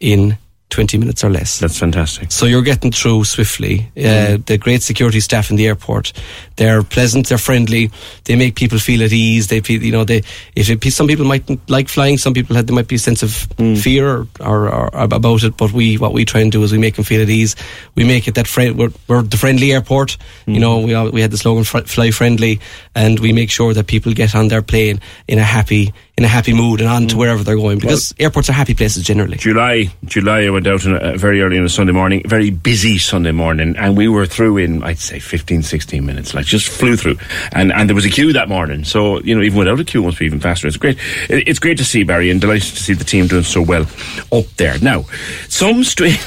in 0.00 0.36
20 0.70 0.98
minutes 0.98 1.24
or 1.24 1.30
less. 1.30 1.58
That's 1.58 1.78
fantastic. 1.78 2.30
So 2.30 2.44
you're 2.44 2.62
getting 2.62 2.92
through 2.92 3.24
swiftly. 3.24 3.90
Uh, 3.96 4.00
mm. 4.36 4.46
the 4.46 4.58
great 4.58 4.82
security 4.82 5.20
staff 5.20 5.50
in 5.50 5.56
the 5.56 5.66
airport, 5.66 6.12
they're 6.56 6.82
pleasant, 6.82 7.28
they're 7.28 7.38
friendly, 7.38 7.90
they 8.24 8.36
make 8.36 8.54
people 8.54 8.78
feel 8.78 9.02
at 9.02 9.12
ease. 9.12 9.48
They 9.48 9.60
feel, 9.60 9.82
you 9.82 9.92
know, 9.92 10.04
they 10.04 10.22
if 10.54 10.68
it, 10.68 10.92
some 10.92 11.06
people 11.06 11.24
might 11.24 11.48
like 11.70 11.88
flying, 11.88 12.18
some 12.18 12.34
people 12.34 12.54
had 12.54 12.66
there 12.66 12.74
might 12.74 12.88
be 12.88 12.96
a 12.96 12.98
sense 12.98 13.22
of 13.22 13.30
mm. 13.56 13.78
fear 13.80 14.08
or, 14.08 14.26
or, 14.40 14.68
or 14.68 14.90
about 14.92 15.42
it. 15.42 15.56
But 15.56 15.72
we 15.72 15.96
what 15.96 16.12
we 16.12 16.24
try 16.24 16.42
and 16.42 16.52
do 16.52 16.62
is 16.62 16.72
we 16.72 16.78
make 16.78 16.96
them 16.96 17.04
feel 17.04 17.22
at 17.22 17.30
ease. 17.30 17.56
We 17.94 18.04
make 18.04 18.28
it 18.28 18.34
that 18.34 18.46
friend. 18.46 18.78
We're, 18.78 18.92
we're 19.08 19.22
the 19.22 19.38
friendly 19.38 19.72
airport. 19.72 20.18
You 20.46 20.56
mm. 20.56 20.60
know, 20.60 20.78
we 20.80 20.94
all, 20.94 21.10
we 21.10 21.22
had 21.22 21.30
the 21.30 21.38
slogan 21.38 21.64
"Fly 21.64 22.10
friendly," 22.10 22.60
and 22.94 23.18
we 23.20 23.32
make 23.32 23.50
sure 23.50 23.72
that 23.72 23.86
people 23.86 24.12
get 24.12 24.34
on 24.34 24.48
their 24.48 24.62
plane 24.62 25.00
in 25.26 25.38
a 25.38 25.44
happy 25.44 25.94
in 26.18 26.24
a 26.24 26.28
happy 26.28 26.52
mood 26.52 26.80
and 26.80 26.90
on 26.90 27.06
to 27.06 27.14
mm. 27.14 27.18
wherever 27.18 27.44
they're 27.44 27.54
going 27.54 27.78
because 27.78 28.12
airports 28.18 28.50
are 28.50 28.52
happy 28.52 28.74
places 28.74 29.04
generally. 29.04 29.36
July, 29.36 29.88
July, 30.04 30.46
I 30.46 30.50
went 30.50 30.66
out 30.66 30.84
on 30.84 30.96
a, 31.00 31.16
very 31.16 31.40
early 31.42 31.56
on 31.56 31.64
a 31.64 31.68
Sunday 31.68 31.92
morning, 31.92 32.22
very 32.26 32.50
busy 32.50 32.98
Sunday 32.98 33.30
morning, 33.30 33.76
and 33.76 33.96
we 33.96 34.08
were 34.08 34.26
through 34.26 34.56
in, 34.56 34.82
I'd 34.82 34.98
say, 34.98 35.20
15, 35.20 35.62
16 35.62 36.04
minutes, 36.04 36.34
like 36.34 36.44
just 36.44 36.68
flew 36.68 36.96
through. 36.96 37.18
And, 37.52 37.72
and 37.72 37.88
there 37.88 37.94
was 37.94 38.04
a 38.04 38.10
queue 38.10 38.32
that 38.32 38.48
morning, 38.48 38.82
so, 38.82 39.20
you 39.20 39.32
know, 39.32 39.42
even 39.42 39.60
without 39.60 39.78
a 39.78 39.84
queue, 39.84 40.02
it 40.02 40.06
must 40.06 40.18
be 40.18 40.26
even 40.26 40.40
faster. 40.40 40.66
It's 40.66 40.76
great. 40.76 40.98
It, 41.30 41.46
it's 41.46 41.60
great 41.60 41.78
to 41.78 41.84
see, 41.84 42.02
Barry, 42.02 42.30
and 42.30 42.40
delighted 42.40 42.74
to 42.74 42.82
see 42.82 42.94
the 42.94 43.04
team 43.04 43.28
doing 43.28 43.44
so 43.44 43.62
well 43.62 43.86
up 44.32 44.46
there. 44.56 44.76
Now, 44.80 45.04
some 45.48 45.84
street, 45.84 46.18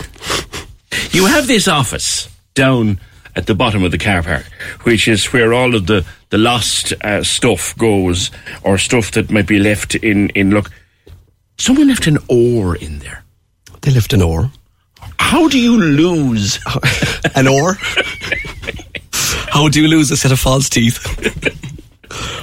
you 1.11 1.25
have 1.25 1.47
this 1.47 1.67
office 1.67 2.29
down 2.53 2.97
at 3.35 3.45
the 3.45 3.55
bottom 3.55 3.83
of 3.83 3.91
the 3.91 3.97
car 3.97 4.23
park, 4.23 4.45
which 4.83 5.07
is 5.07 5.25
where 5.33 5.53
all 5.53 5.75
of 5.75 5.87
the, 5.87 6.05
the 6.29 6.37
lost 6.37 6.93
uh, 7.03 7.23
stuff 7.23 7.77
goes, 7.77 8.31
or 8.63 8.77
stuff 8.77 9.11
that 9.11 9.31
might 9.31 9.47
be 9.47 9.59
left 9.59 9.95
in, 9.95 10.29
in, 10.29 10.51
look, 10.51 10.69
someone 11.57 11.87
left 11.87 12.07
an 12.07 12.17
oar 12.29 12.75
in 12.75 12.99
there. 12.99 13.23
They 13.81 13.91
left 13.91 14.13
an 14.13 14.21
oar. 14.21 14.51
How 15.19 15.47
do 15.47 15.59
you 15.59 15.77
lose? 15.77 16.59
an 17.35 17.47
oar? 17.47 17.77
How 19.51 19.67
do 19.67 19.81
you 19.81 19.87
lose 19.87 20.11
a 20.11 20.17
set 20.17 20.31
of 20.31 20.39
false 20.39 20.69
teeth? 20.69 20.99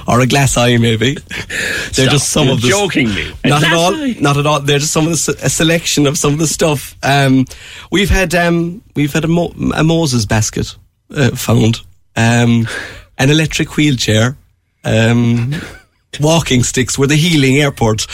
or 0.09 0.19
a 0.21 0.27
glass 0.27 0.57
eye, 0.57 0.75
maybe? 0.77 1.13
They're 1.27 1.91
Stop. 1.91 2.09
just 2.09 2.29
some 2.29 2.45
You're 2.47 2.55
of 2.55 2.61
the. 2.61 2.69
joking 2.69 3.07
me. 3.09 3.31
Not 3.45 3.63
at 3.63 3.71
all. 3.73 3.95
eye? 3.95 4.15
Not 4.19 4.37
at 4.37 4.45
all. 4.45 4.59
They're 4.59 4.79
just 4.79 4.91
some 4.91 5.05
of 5.07 5.11
the 5.11 5.39
a 5.43 5.49
selection 5.49 6.07
of 6.07 6.17
some 6.17 6.33
of 6.33 6.39
the 6.39 6.47
stuff. 6.47 6.95
Um, 7.03 7.45
we've 7.91 8.09
had 8.09 8.33
um, 8.35 8.81
we've 8.95 9.13
had 9.13 9.23
a, 9.23 9.27
Mo- 9.27 9.53
a 9.75 9.83
Moses 9.83 10.25
basket 10.25 10.75
uh, 11.15 11.31
found, 11.35 11.81
um, 12.15 12.67
an 13.17 13.29
electric 13.29 13.77
wheelchair. 13.77 14.35
Um, 14.83 15.53
walking 16.19 16.63
sticks 16.63 16.97
were 16.97 17.05
the 17.07 17.15
healing 17.15 17.57
airport. 17.57 18.07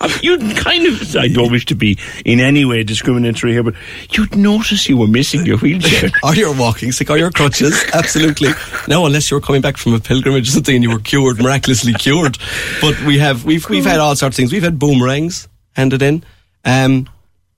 I 0.00 0.08
mean, 0.08 0.18
you'd 0.22 0.56
kind 0.56 0.86
of, 0.86 1.16
I 1.16 1.28
don't 1.28 1.50
wish 1.50 1.66
to 1.66 1.74
be 1.74 1.98
in 2.24 2.40
any 2.40 2.64
way 2.64 2.82
discriminatory 2.82 3.52
here, 3.52 3.62
but 3.62 3.74
you'd 4.10 4.34
notice 4.36 4.88
you 4.88 4.96
were 4.96 5.06
missing 5.06 5.46
your 5.46 5.58
wheelchair. 5.58 6.10
or 6.22 6.34
your 6.34 6.54
walking 6.54 6.92
stick 6.92 7.10
or 7.10 7.16
your 7.18 7.30
crutches. 7.30 7.84
Absolutely. 7.94 8.50
No, 8.88 9.06
unless 9.06 9.30
you 9.30 9.36
were 9.36 9.40
coming 9.40 9.60
back 9.62 9.76
from 9.76 9.94
a 9.94 10.00
pilgrimage 10.00 10.48
or 10.48 10.52
something 10.52 10.74
and 10.74 10.82
you 10.84 10.90
were 10.90 10.98
cured, 10.98 11.38
miraculously 11.38 11.92
cured. 11.94 12.38
But 12.80 13.00
we 13.02 13.18
have, 13.18 13.44
we've, 13.44 13.68
we've 13.68 13.84
had 13.84 14.00
all 14.00 14.14
sorts 14.16 14.34
of 14.34 14.36
things. 14.36 14.52
We've 14.52 14.62
had 14.62 14.78
boomerangs 14.78 15.48
handed 15.76 16.02
in, 16.02 16.24
um, 16.64 17.08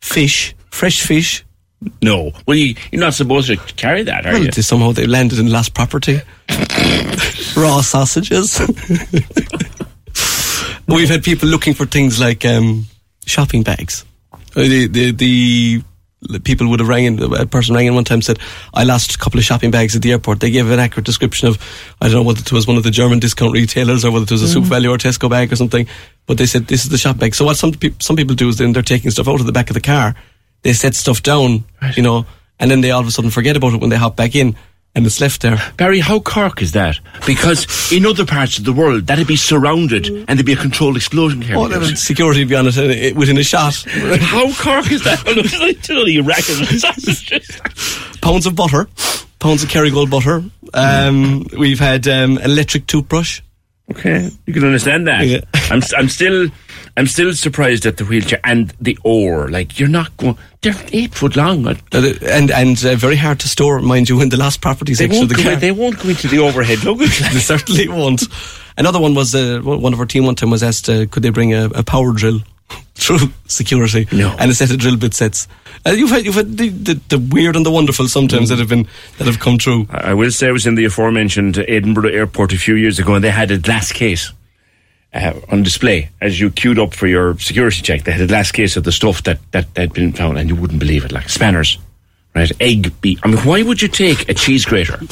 fish, 0.00 0.55
fresh 0.71 1.00
fish. 1.02 1.45
No. 2.02 2.33
Well, 2.47 2.57
you, 2.57 2.75
you're 2.90 3.00
not 3.00 3.14
supposed 3.14 3.49
to 3.49 3.57
carry 3.75 4.02
that, 4.05 4.26
are 4.26 4.33
Well, 4.33 4.45
you? 4.45 4.52
somehow 4.52 4.93
they 4.93 5.07
landed 5.07 5.38
in 5.38 5.50
last 5.50 5.75
property. 5.75 6.21
Raw 7.57 7.81
sausages. 7.83 8.59
We've 10.88 11.09
had 11.09 11.25
people 11.25 11.49
looking 11.49 11.75
for 11.75 11.87
things 11.87 12.21
like 12.21 12.45
um, 12.45 12.87
shopping 13.26 13.62
bags. 13.62 14.05
Uh, 14.33 14.62
The, 14.62 14.87
the, 14.87 15.11
the, 15.11 15.83
people 16.45 16.69
would 16.69 16.81
have 16.81 16.88
rang 16.88 17.05
in, 17.05 17.23
a 17.23 17.47
person 17.47 17.75
rang 17.75 17.87
in 17.87 17.95
one 17.95 18.05
time 18.05 18.23
said, 18.23 18.38
I 18.73 18.85
lost 18.85 19.14
a 19.14 19.19
couple 19.19 19.38
of 19.38 19.45
shopping 19.45 19.71
bags 19.71 19.95
at 19.95 20.02
the 20.02 20.12
airport. 20.12 20.40
They 20.40 20.50
gave 20.50 20.71
an 20.71 20.78
accurate 20.78 21.05
description 21.05 21.49
of, 21.49 21.59
I 22.00 22.07
don't 22.07 22.14
know 22.14 22.23
whether 22.23 22.40
it 22.40 22.52
was 22.52 22.66
one 22.66 22.76
of 22.76 22.83
the 22.83 22.90
German 22.90 23.19
discount 23.19 23.52
retailers 23.52 24.05
or 24.05 24.11
whether 24.11 24.25
it 24.25 24.31
was 24.31 24.43
a 24.43 24.59
SuperValu 24.59 24.90
or 24.90 24.99
Tesco 24.99 25.28
bag 25.28 25.52
or 25.52 25.57
something, 25.57 25.87
but 26.26 26.38
they 26.38 26.47
said, 26.47 26.66
this 26.66 26.85
is 26.85 26.90
the 26.90 26.99
shop 26.99 27.19
bag. 27.19 27.35
So 27.35 27.45
what 27.45 27.57
some, 27.57 27.73
peop 27.73 28.02
some 28.02 28.16
people 28.16 28.35
do 28.35 28.49
is 28.49 28.59
then 28.59 28.73
they're 28.73 28.83
taking 28.83 29.11
stuff 29.11 29.28
out 29.28 29.40
of 29.40 29.47
the 29.47 29.52
back 29.52 29.71
of 29.71 29.75
the 29.75 29.81
car. 29.81 30.14
They 30.62 30.73
set 30.73 30.95
stuff 30.95 31.23
down, 31.23 31.64
you 31.97 32.02
know, 32.02 32.26
and 32.59 32.71
then 32.71 32.81
they 32.81 32.90
all 32.90 33.02
of 33.02 33.07
a 33.07 33.11
sudden 33.11 33.31
forget 33.31 33.57
about 33.57 33.75
it 33.75 33.81
when 33.81 33.90
they 33.90 33.97
hop 33.97 34.16
back 34.16 34.35
in 34.35 34.57
and 34.97 35.05
it's 35.05 35.21
left 35.21 35.43
there. 35.43 35.62
Barry, 35.76 36.00
how 36.00 36.19
Cork 36.21 36.62
is 36.62 36.73
that? 36.73 36.99
Because 37.26 37.93
in 37.93 38.07
other 38.07 38.25
parts 38.25 38.59
of 38.59 38.65
the 38.65 38.73
world, 38.73 39.07
that'd 39.07 39.26
be 39.26 39.37
surrounded 39.37 40.07
and 40.07 40.26
there'd 40.26 40.47
be 40.47 40.55
a 40.55 40.57
controlled 40.57 40.97
explosion 40.97 41.45
Oh, 41.55 41.69
there 41.69 41.85
security 41.95 42.41
would 42.41 42.49
be 42.49 42.57
on 42.57 42.67
it 42.67 42.76
uh, 42.79 43.15
within 43.15 43.37
a 43.37 43.45
shot. 43.45 43.75
How 43.87 44.53
Cork 44.55 44.91
is 44.91 45.05
that? 45.05 45.25
Look, 45.26 46.09
you 46.09 46.23
reckon 46.23 46.57
pounds 48.23 48.47
of 48.47 48.57
butter, 48.57 48.88
pounds 49.38 49.62
of 49.62 49.69
Kerrygold 49.69 50.11
butter. 50.11 50.43
Um, 50.73 51.47
we've 51.59 51.79
had 51.79 52.09
um, 52.09 52.38
electric 52.38 52.87
toothbrush. 52.87 53.43
Okay, 53.91 54.31
you 54.47 54.53
can 54.53 54.65
understand 54.65 55.07
that. 55.07 55.26
Yeah. 55.26 55.41
I'm, 55.71 55.83
I'm 55.97 56.09
still, 56.09 56.49
I'm 56.99 57.07
still 57.07 57.35
surprised 57.35 57.85
at 57.85 57.99
the 57.99 58.05
wheelchair 58.05 58.41
and 58.43 58.73
the 58.81 58.99
oar. 59.05 59.49
Like 59.49 59.79
you're 59.79 59.88
not 59.88 60.17
going. 60.17 60.38
They're 60.62 60.75
eight 60.93 61.15
foot 61.15 61.37
long. 61.37 61.67
And 61.93 62.50
and 62.50 62.85
uh, 62.85 62.97
very 62.97 63.17
hard 63.17 63.38
to 63.41 63.49
store, 63.49 63.81
mind 63.81 64.09
you, 64.09 64.21
in 64.23 64.31
the 64.31 64.38
last 64.38 64.61
property 64.62 64.95
They 64.95 65.07
section 65.07 65.25
of 65.25 65.29
the 65.29 65.43
car. 65.43 65.57
they 65.57 65.73
won't 65.73 65.99
go 66.03 66.09
into 66.09 66.26
the 66.29 66.38
overhead 66.38 66.85
luggage. 66.85 67.19
they 67.33 67.38
certainly 67.38 67.88
won't. 67.88 68.23
Another 68.79 68.99
one 69.00 69.15
was 69.15 69.35
uh, 69.35 69.61
one 69.62 69.93
of 69.93 70.00
our 70.00 70.07
team 70.07 70.25
one 70.25 70.35
time 70.37 70.50
was 70.50 70.62
asked, 70.62 70.88
uh, 70.88 71.07
could 71.07 71.23
they 71.23 71.31
bring 71.31 71.53
a, 71.55 71.67
a 71.67 71.83
power 71.83 72.12
drill 72.12 72.41
through 72.95 73.31
security? 73.47 74.07
No. 74.12 74.35
and 74.38 74.50
a 74.50 74.55
set 74.55 74.71
of 74.71 74.79
drill 74.79 74.97
bit 74.97 75.12
sets. 75.15 75.49
Uh, 75.87 75.91
you've 75.91 76.11
had 76.11 76.25
you've 76.25 76.35
had 76.35 76.57
the, 76.57 76.71
the, 76.71 77.00
the 77.09 77.19
weird 77.19 77.57
and 77.57 77.65
the 77.67 77.71
wonderful 77.71 78.09
sometimes 78.09 78.49
that 78.49 78.59
have 78.59 78.69
been 78.71 78.88
that 79.19 79.26
have 79.26 79.38
come 79.38 79.59
true. 79.59 79.87
I 79.91 80.15
will 80.15 80.31
say 80.31 80.49
I 80.49 80.53
was 80.53 80.67
in 80.67 80.75
the 80.75 80.87
aforementioned 80.87 81.59
Edinburgh 81.69 82.11
airport 82.11 82.53
a 82.55 82.59
few 82.59 82.75
years 82.75 82.99
ago 82.99 83.15
and 83.15 83.23
they 83.23 83.31
had 83.31 83.50
a 83.50 83.59
glass 83.59 83.93
case 83.93 84.33
uh, 85.17 85.41
on 85.51 85.63
display 85.63 86.11
as 86.21 86.39
you 86.39 86.51
queued 86.51 86.79
up 86.79 86.95
for 86.95 87.07
your 87.07 87.39
security 87.39 87.83
check. 87.83 88.05
They 88.05 88.13
had 88.13 88.29
the 88.29 88.33
last 88.33 88.53
case 88.53 88.77
of 88.77 88.85
the 88.85 88.93
stuff 88.93 89.23
that, 89.25 89.39
that 89.53 89.67
had 89.77 89.93
been 89.93 90.13
found 90.13 90.39
and 90.39 90.49
you 90.49 90.57
wouldn't 90.57 90.81
believe 90.81 91.05
it, 91.05 91.13
like 91.13 91.29
spanners, 91.29 91.79
right? 92.35 92.51
Egg 92.61 93.01
beat. 93.01 93.21
I 93.23 93.29
mean, 93.29 93.39
why 93.39 93.63
would 93.63 93.83
you 93.83 93.89
take 93.89 94.29
a 94.29 94.35
cheese 94.35 94.65
grater? 94.65 94.99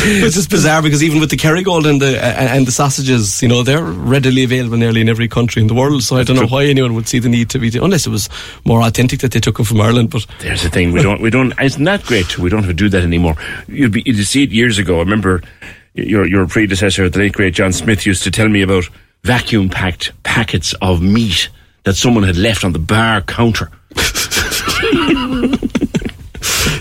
It's 0.00 0.36
just 0.36 0.48
bizarre 0.48 0.80
because 0.80 1.02
even 1.02 1.20
with 1.20 1.30
the 1.30 1.36
Kerrygold 1.36 1.88
and 1.88 2.00
the 2.00 2.18
uh, 2.18 2.24
and 2.24 2.66
the 2.66 2.72
sausages, 2.72 3.42
you 3.42 3.48
know, 3.48 3.62
they're 3.62 3.82
readily 3.82 4.44
available 4.44 4.76
nearly 4.76 5.00
in 5.00 5.08
every 5.08 5.28
country 5.28 5.60
in 5.60 5.68
the 5.68 5.74
world. 5.74 6.02
So 6.02 6.16
I 6.16 6.22
don't 6.22 6.36
know 6.36 6.46
why 6.46 6.64
anyone 6.64 6.94
would 6.94 7.08
see 7.08 7.18
the 7.18 7.28
need 7.28 7.50
to 7.50 7.58
be, 7.58 7.76
unless 7.76 8.06
it 8.06 8.10
was 8.10 8.28
more 8.64 8.80
authentic 8.82 9.20
that 9.20 9.32
they 9.32 9.40
took 9.40 9.56
them 9.56 9.66
from 9.66 9.80
Ireland. 9.80 10.10
But 10.10 10.26
There's 10.40 10.62
the 10.62 10.70
thing. 10.70 10.92
We 10.92 11.02
don't. 11.02 11.20
We 11.20 11.30
don't. 11.30 11.52
Isn't 11.60 12.04
great? 12.04 12.38
We 12.38 12.48
don't 12.48 12.60
have 12.60 12.70
to 12.70 12.74
do 12.74 12.88
that 12.88 13.02
anymore. 13.02 13.36
You'd 13.66 13.92
be. 13.92 14.02
You'd 14.06 14.24
see 14.24 14.44
it 14.44 14.50
years 14.50 14.78
ago. 14.78 14.96
I 14.96 15.00
remember 15.00 15.42
your 16.06 16.26
your 16.26 16.46
predecessor, 16.46 17.08
the 17.08 17.18
late 17.18 17.32
great 17.32 17.54
John 17.54 17.72
Smith, 17.72 18.06
used 18.06 18.22
to 18.24 18.30
tell 18.30 18.48
me 18.48 18.62
about 18.62 18.88
vacuum 19.24 19.68
packed 19.68 20.12
packets 20.22 20.74
of 20.80 21.02
meat 21.02 21.48
that 21.84 21.94
someone 21.94 22.24
had 22.24 22.36
left 22.36 22.64
on 22.64 22.72
the 22.72 22.78
bar 22.78 23.20
counter. 23.22 23.70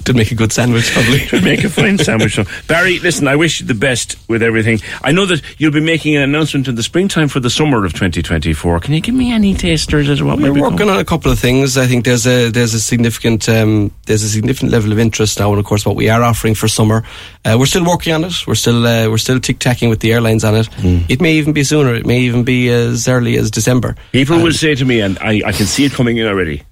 did 0.03 0.15
make 0.15 0.31
a 0.31 0.35
good 0.35 0.51
sandwich, 0.51 0.91
probably. 0.91 1.19
Could 1.27 1.43
make 1.43 1.63
a 1.63 1.69
fine 1.69 1.97
sandwich. 1.97 2.35
So, 2.35 2.45
Barry, 2.67 2.99
listen, 2.99 3.27
I 3.27 3.35
wish 3.35 3.59
you 3.59 3.65
the 3.67 3.73
best 3.73 4.17
with 4.27 4.41
everything. 4.41 4.79
I 5.03 5.11
know 5.11 5.25
that 5.25 5.41
you'll 5.57 5.71
be 5.71 5.81
making 5.81 6.15
an 6.15 6.21
announcement 6.21 6.67
in 6.67 6.75
the 6.75 6.83
springtime 6.83 7.27
for 7.27 7.39
the 7.39 7.49
summer 7.49 7.85
of 7.85 7.93
2024. 7.93 8.79
Can 8.81 8.93
you 8.93 9.01
give 9.01 9.15
me 9.15 9.31
any 9.31 9.53
tasters 9.53 10.09
as 10.09 10.21
well? 10.21 10.37
We're 10.37 10.53
working 10.53 10.89
on 10.89 10.99
a 10.99 11.05
couple 11.05 11.31
of 11.31 11.39
things. 11.39 11.77
I 11.77 11.87
think 11.87 12.05
there's 12.05 12.25
a 12.25 12.49
there's 12.49 12.73
a 12.73 12.79
significant 12.79 13.47
um, 13.49 13.91
there's 14.05 14.23
a 14.23 14.29
significant 14.29 14.71
level 14.71 14.91
of 14.91 14.99
interest 14.99 15.39
now, 15.39 15.49
and 15.51 15.59
of 15.59 15.65
course, 15.65 15.85
what 15.85 15.95
we 15.95 16.09
are 16.09 16.23
offering 16.23 16.55
for 16.55 16.67
summer, 16.67 17.03
uh, 17.45 17.55
we're 17.59 17.65
still 17.65 17.85
working 17.85 18.13
on 18.13 18.23
it. 18.23 18.47
We're 18.47 18.55
still 18.55 18.85
uh, 18.85 19.09
we're 19.09 19.17
still 19.17 19.39
tic 19.39 19.59
tacking 19.59 19.89
with 19.89 19.99
the 19.99 20.13
airlines 20.13 20.43
on 20.43 20.55
it. 20.55 20.69
It 21.09 21.21
may 21.21 21.33
even 21.33 21.53
be 21.53 21.63
sooner. 21.63 21.93
It 21.95 22.05
may 22.05 22.19
even 22.19 22.43
be 22.43 22.69
as 22.69 23.07
early 23.07 23.37
as 23.37 23.51
December. 23.51 23.95
People 24.11 24.41
will 24.41 24.51
say 24.53 24.75
to 24.75 24.85
me, 24.85 25.01
and 25.01 25.17
I, 25.19 25.41
I 25.45 25.51
can 25.51 25.65
see 25.65 25.85
it 25.85 25.91
coming 25.91 26.17
in 26.17 26.27
already 26.27 26.63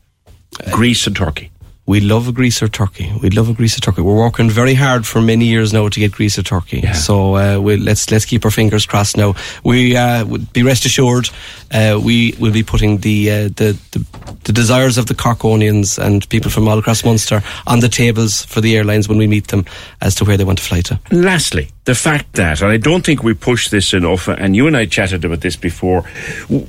Greece 0.72 1.06
and 1.08 1.16
Turkey. 1.16 1.52
We 1.88 2.00
love 2.00 2.28
a 2.28 2.32
Greece 2.32 2.64
or 2.64 2.68
Turkey. 2.68 3.14
We 3.22 3.30
love 3.30 3.48
a 3.48 3.54
Greece 3.54 3.78
or 3.78 3.82
Turkey. 3.82 4.02
We're 4.02 4.16
working 4.16 4.50
very 4.50 4.74
hard 4.74 5.06
for 5.06 5.22
many 5.22 5.46
years 5.46 5.72
now 5.72 5.88
to 5.88 6.00
get 6.00 6.12
Greece 6.12 6.40
or 6.40 6.44
Turkey. 6.44 6.82
So 6.94 7.36
uh, 7.36 7.60
we'll, 7.60 7.80
let's 7.80 8.10
let's 8.10 8.26
keep 8.26 8.44
our 8.44 8.52
fingers 8.52 8.88
crossed 8.88 9.18
now. 9.18 9.36
We 9.64 9.96
uh, 9.96 10.26
would 10.26 10.52
be 10.52 10.64
rest 10.64 10.86
assured, 10.86 11.30
uh, 11.72 12.00
we 12.04 12.34
will 12.40 12.52
be 12.52 12.64
putting 12.64 12.98
the, 13.00 13.30
uh, 13.30 13.44
the 13.50 13.78
the 13.92 14.06
the 14.46 14.54
desires 14.54 14.98
of 14.98 15.06
the 15.06 15.14
Corkonians 15.14 16.00
and 16.00 16.28
people 16.30 16.50
from 16.50 16.68
all 16.68 16.80
across 16.80 17.06
Munster 17.06 17.44
on 17.68 17.82
the 17.82 17.90
tables 17.90 18.46
for 18.46 18.62
the 18.62 18.76
airlines 18.76 19.08
when 19.08 19.20
we 19.20 19.28
meet 19.28 19.48
them 19.50 19.66
as 20.02 20.16
to 20.16 20.26
where 20.26 20.38
they 20.38 20.44
want 20.44 20.58
to 20.58 20.64
fly 20.64 20.82
to. 20.82 21.00
Lastly, 21.12 21.70
the 21.86 21.96
fact 21.96 22.34
that, 22.34 22.62
and 22.62 22.72
I 22.72 22.78
don't 22.78 23.06
think 23.06 23.24
we 23.24 23.34
push 23.36 23.70
this 23.70 23.94
enough, 23.94 24.28
and 24.28 24.56
you 24.56 24.66
and 24.68 24.76
I 24.76 24.86
chatted 24.86 25.24
about 25.24 25.42
this 25.42 25.56
before, 25.56 26.04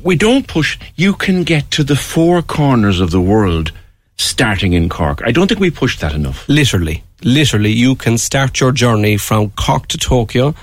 we 0.02 0.16
don't 0.16 0.46
push, 0.46 0.78
you 0.94 1.14
can 1.14 1.42
get 1.42 1.70
to 1.72 1.84
the 1.84 1.96
four 1.96 2.42
corners 2.42 3.00
of 3.00 3.10
the 3.10 3.20
world 3.20 3.72
starting 4.18 4.72
in 4.72 4.88
Cork. 4.88 5.22
I 5.24 5.32
don't 5.32 5.46
think 5.46 5.60
we 5.60 5.70
push 5.70 5.98
that 5.98 6.14
enough. 6.14 6.48
Literally, 6.48 7.02
literally, 7.22 7.70
you 7.70 7.94
can 7.94 8.18
start 8.18 8.60
your 8.60 8.72
journey 8.72 9.16
from 9.16 9.50
Cork 9.50 9.88
to 9.88 9.98
Tokyo 9.98 10.54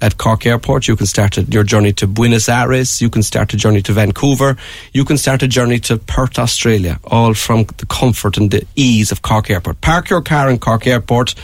at 0.00 0.16
Cork 0.16 0.46
Airport. 0.46 0.88
You 0.88 0.96
can 0.96 1.06
start 1.06 1.36
your 1.52 1.64
journey 1.64 1.92
to 1.94 2.06
Buenos 2.06 2.48
Aires. 2.48 3.00
You 3.00 3.10
can 3.10 3.22
start 3.22 3.52
a 3.52 3.56
journey 3.56 3.82
to 3.82 3.92
Vancouver. 3.92 4.56
You 4.92 5.04
can 5.04 5.18
start 5.18 5.42
a 5.42 5.48
journey 5.48 5.78
to 5.80 5.98
Perth, 5.98 6.38
Australia, 6.38 6.98
all 7.04 7.34
from 7.34 7.64
the 7.76 7.86
comfort 7.86 8.36
and 8.36 8.50
the 8.50 8.66
ease 8.76 9.12
of 9.12 9.22
Cork 9.22 9.50
Airport. 9.50 9.80
Park 9.80 10.10
your 10.10 10.22
car 10.22 10.50
in 10.50 10.58
Cork 10.58 10.86
Airport. 10.86 11.34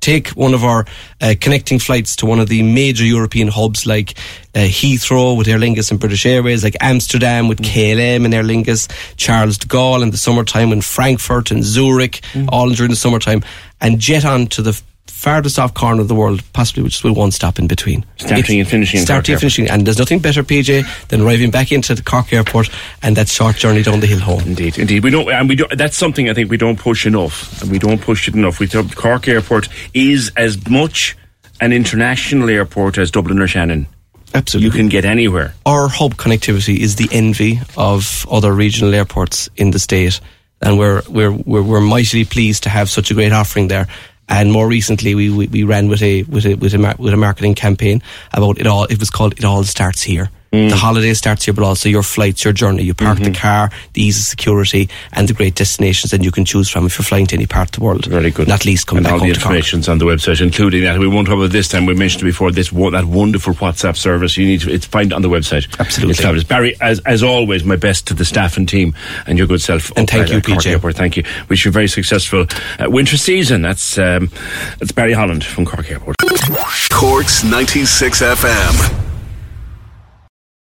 Take 0.00 0.28
one 0.28 0.54
of 0.54 0.64
our 0.64 0.86
uh, 1.20 1.34
connecting 1.40 1.78
flights 1.78 2.16
to 2.16 2.26
one 2.26 2.40
of 2.40 2.48
the 2.48 2.62
major 2.62 3.04
European 3.04 3.48
hubs 3.48 3.86
like 3.86 4.18
uh, 4.54 4.60
Heathrow 4.60 5.36
with 5.36 5.46
Aer 5.46 5.58
Lingus 5.58 5.90
and 5.90 6.00
British 6.00 6.24
Airways, 6.26 6.64
like 6.64 6.76
Amsterdam 6.80 7.48
with 7.48 7.60
KLM 7.60 8.24
and 8.24 8.34
Aer 8.34 8.42
Lingus, 8.42 8.88
Charles 9.16 9.58
de 9.58 9.66
Gaulle 9.66 10.02
in 10.02 10.10
the 10.10 10.16
summertime, 10.16 10.72
and 10.72 10.84
Frankfurt 10.84 11.50
and 11.50 11.62
Zurich, 11.62 12.22
all 12.48 12.70
during 12.70 12.90
the 12.90 12.96
summertime, 12.96 13.42
and 13.80 13.98
jet 13.98 14.24
on 14.24 14.46
to 14.48 14.62
the 14.62 14.80
farthest 15.10 15.58
off 15.58 15.74
corner 15.74 16.00
of 16.00 16.08
the 16.08 16.14
world, 16.14 16.42
possibly 16.52 16.82
which 16.82 17.02
with 17.04 17.16
one 17.16 17.30
stop 17.30 17.58
in 17.58 17.66
between. 17.66 18.04
Starting 18.16 18.60
and 18.60 18.68
finishing 18.68 19.00
Starting 19.00 19.34
and 19.34 19.40
finishing. 19.40 19.68
And 19.68 19.86
there's 19.86 19.98
nothing 19.98 20.20
better, 20.20 20.42
PJ, 20.42 21.08
than 21.08 21.20
arriving 21.20 21.50
back 21.50 21.72
into 21.72 21.94
the 21.94 22.02
Cork 22.02 22.32
Airport 22.32 22.70
and 23.02 23.16
that 23.16 23.28
short 23.28 23.56
journey 23.56 23.82
down 23.82 24.00
the 24.00 24.06
hill 24.06 24.20
home. 24.20 24.40
Indeed, 24.40 24.78
indeed. 24.78 25.02
We 25.02 25.10
don't, 25.10 25.30
and 25.30 25.48
we 25.48 25.56
don't. 25.56 25.76
That's 25.76 25.96
something 25.96 26.30
I 26.30 26.34
think 26.34 26.50
we 26.50 26.56
don't 26.56 26.78
push 26.78 27.06
enough, 27.06 27.60
and 27.62 27.70
we 27.70 27.78
don't 27.78 28.00
push 28.00 28.28
it 28.28 28.34
enough. 28.34 28.60
We 28.60 28.66
thought 28.66 28.94
Cork 28.96 29.28
Airport 29.28 29.68
is 29.94 30.30
as 30.36 30.68
much 30.68 31.16
an 31.60 31.72
international 31.72 32.48
airport 32.48 32.96
as 32.98 33.10
Dublin 33.10 33.38
or 33.40 33.46
Shannon. 33.46 33.86
Absolutely. 34.32 34.66
You 34.66 34.72
can 34.72 34.88
get 34.88 35.04
anywhere. 35.04 35.54
our 35.66 35.88
hub 35.88 36.14
connectivity 36.14 36.78
is 36.78 36.96
the 36.96 37.08
envy 37.10 37.60
of 37.76 38.24
other 38.30 38.52
regional 38.52 38.94
airports 38.94 39.48
in 39.56 39.72
the 39.72 39.78
state, 39.78 40.20
and 40.62 40.78
we're 40.78 41.02
we're 41.08 41.32
we're, 41.32 41.62
we're 41.62 41.80
mightily 41.80 42.24
pleased 42.24 42.62
to 42.62 42.68
have 42.68 42.88
such 42.88 43.10
a 43.10 43.14
great 43.14 43.32
offering 43.32 43.68
there. 43.68 43.88
And 44.30 44.52
more 44.52 44.68
recently, 44.68 45.14
we, 45.14 45.28
we, 45.28 45.48
we 45.48 45.64
ran 45.64 45.88
with 45.88 46.02
a 46.02 46.22
with 46.22 46.46
a 46.46 46.54
with 46.54 46.72
a 46.72 46.94
with 46.98 47.12
a 47.12 47.16
marketing 47.16 47.56
campaign 47.56 48.00
about 48.32 48.58
it 48.58 48.66
all. 48.66 48.84
It 48.84 49.00
was 49.00 49.10
called 49.10 49.34
"It 49.36 49.44
All 49.44 49.64
Starts 49.64 50.02
Here." 50.02 50.30
The 50.52 50.74
holiday 50.74 51.14
starts 51.14 51.44
here, 51.44 51.54
but 51.54 51.62
also 51.62 51.88
your 51.88 52.02
flights, 52.02 52.42
your 52.42 52.52
journey. 52.52 52.82
You 52.82 52.92
park 52.92 53.20
the 53.20 53.30
car, 53.30 53.70
the 53.92 54.02
ease 54.02 54.18
of 54.18 54.24
security, 54.24 54.88
and 55.12 55.28
the 55.28 55.32
great 55.32 55.54
destinations 55.54 56.10
that 56.10 56.24
you 56.24 56.32
can 56.32 56.44
choose 56.44 56.68
from 56.68 56.86
if 56.86 56.98
you're 56.98 57.04
flying 57.04 57.26
to 57.26 57.36
any 57.36 57.46
part 57.46 57.68
of 57.68 57.72
the 57.78 57.84
world. 57.84 58.06
Very 58.06 58.32
good. 58.32 58.48
Not 58.48 58.64
least 58.64 58.88
coming 58.88 58.98
and 58.98 59.04
back 59.04 59.12
all 59.12 59.18
home 59.20 59.28
the 59.28 59.34
to 59.34 59.40
Cork. 59.40 59.52
information's 59.52 59.88
on 59.88 59.98
the 59.98 60.06
website, 60.06 60.40
including 60.40 60.82
that. 60.82 60.98
We 60.98 61.06
won't 61.06 61.28
talk 61.28 61.36
about 61.36 61.52
this 61.52 61.68
time. 61.68 61.86
We 61.86 61.94
mentioned 61.94 62.24
before 62.24 62.50
this 62.50 62.70
that 62.70 63.04
wonderful 63.04 63.54
WhatsApp 63.54 63.96
service. 63.96 64.36
You 64.36 64.44
need 64.46 64.62
to 64.62 64.72
it's 64.72 64.86
find 64.86 65.12
it 65.12 65.14
on 65.14 65.22
the 65.22 65.28
website. 65.28 65.68
Absolutely. 65.78 66.12
It's 66.12 66.20
fabulous. 66.20 66.42
Barry, 66.44 66.76
as 66.80 66.98
as 67.00 67.22
always, 67.22 67.62
my 67.62 67.76
best 67.76 68.08
to 68.08 68.14
the 68.14 68.24
staff 68.24 68.56
and 68.56 68.68
team 68.68 68.92
and 69.28 69.38
your 69.38 69.46
good 69.46 69.60
self. 69.60 69.92
And 69.96 70.10
thank 70.10 70.30
you, 70.30 70.40
PJ. 70.40 70.66
Airport. 70.66 70.96
Thank 70.96 71.16
you. 71.16 71.22
Wish 71.48 71.64
you 71.64 71.68
a 71.68 71.72
very 71.72 71.86
successful 71.88 72.46
uh, 72.80 72.90
winter 72.90 73.16
season. 73.16 73.62
That's 73.62 73.98
um, 73.98 74.30
that's 74.80 74.90
Barry 74.90 75.12
Holland 75.12 75.44
from 75.44 75.64
Cork 75.64 75.88
Airport. 75.92 76.16
Corks 76.90 77.44
96 77.44 78.20
FM. 78.20 79.09